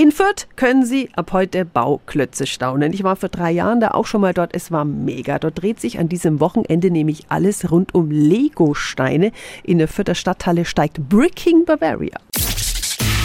[0.00, 2.94] In Fürth können Sie ab heute Bauklötze staunen.
[2.94, 4.54] Ich war vor drei Jahren da auch schon mal dort.
[4.54, 5.38] Es war mega.
[5.38, 9.30] Dort dreht sich an diesem Wochenende nämlich alles rund um Lego-Steine.
[9.62, 12.16] In der Fürther Stadthalle steigt Bricking Bavaria.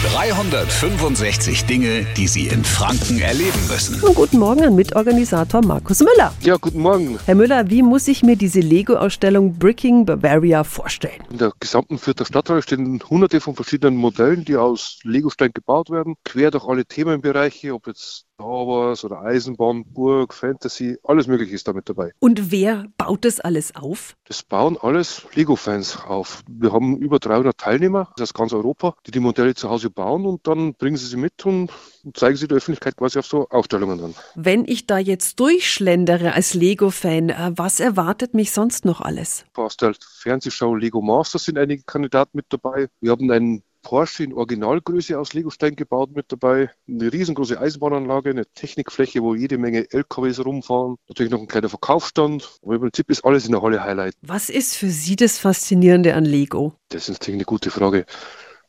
[0.04, 3.98] 365 Dinge, die Sie in Franken erleben müssen.
[4.02, 6.34] Und guten Morgen an Mitorganisator Markus Müller.
[6.42, 7.18] Ja, guten Morgen.
[7.24, 11.22] Herr Müller, wie muss ich mir diese Lego-Ausstellung Bricking Bavaria vorstellen?
[11.30, 16.16] In der gesamten Vierter Stadthalle stehen hunderte von verschiedenen Modellen, die aus Legostein gebaut werden,
[16.24, 21.66] quer durch alle Themenbereiche, ob jetzt Star Wars oder Eisenbahn, Burg, Fantasy, alles mögliche ist
[21.66, 22.12] damit dabei.
[22.18, 24.14] Und wer baut das alles auf?
[24.26, 26.42] Das bauen alles Lego-Fans auf.
[26.46, 30.46] Wir haben über 300 Teilnehmer aus ganz Europa, die die Modelle zu Hause bauen und
[30.46, 31.70] dann bringen sie sie mit und
[32.12, 34.14] zeigen sie der Öffentlichkeit quasi auf so Ausstellungen dann.
[34.34, 39.46] Wenn ich da jetzt durchschlendere als Lego-Fan, äh, was erwartet mich sonst noch alles?
[39.54, 42.88] Fast halt Fernsehshow Lego Masters sind einige Kandidaten mit dabei.
[43.00, 46.70] Wir haben einen Porsche in Originalgröße aus Legostein gebaut mit dabei.
[46.88, 50.96] Eine riesengroße Eisenbahnanlage, eine Technikfläche, wo jede Menge LKWs rumfahren.
[51.08, 52.58] Natürlich noch ein kleiner Verkaufsstand.
[52.62, 54.14] Aber im Prinzip ist alles in der Halle Highlight.
[54.22, 56.72] Was ist für Sie das Faszinierende an Lego?
[56.88, 58.06] Das ist natürlich eine gute Frage.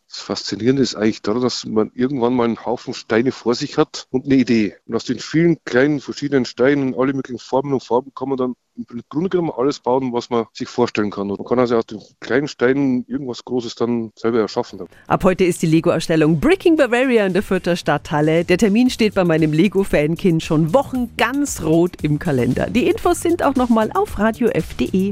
[0.09, 4.07] Das Faszinierende ist eigentlich daran, dass man irgendwann mal einen Haufen Steine vor sich hat
[4.09, 4.75] und eine Idee.
[4.85, 8.55] Und aus den vielen kleinen verschiedenen Steinen, alle möglichen Formen und Farben, kann man dann
[8.77, 11.29] im Grunde genommen alles bauen, was man sich vorstellen kann.
[11.31, 14.79] Und man kann also aus den kleinen Steinen irgendwas Großes dann selber erschaffen.
[15.07, 18.45] Ab heute ist die Lego-Ausstellung Bricking Bavaria in der Fürther Stadthalle.
[18.45, 22.67] Der Termin steht bei meinem Lego-Fankind schon Wochen ganz rot im Kalender.
[22.69, 25.11] Die Infos sind auch nochmal auf radiof.de.